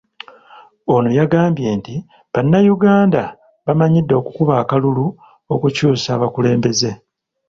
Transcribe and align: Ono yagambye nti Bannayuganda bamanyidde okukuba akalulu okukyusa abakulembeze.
Ono 0.93 1.09
yagambye 1.19 1.69
nti 1.79 1.95
Bannayuganda 2.33 3.23
bamanyidde 3.65 4.13
okukuba 4.21 4.53
akalulu 4.63 5.05
okukyusa 5.53 6.09
abakulembeze. 6.17 6.91